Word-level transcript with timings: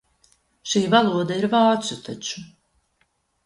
Šī 0.71 0.81
valoda 0.93 1.39
ir 1.43 1.47
vācu 1.53 2.01
taču. 2.11 2.45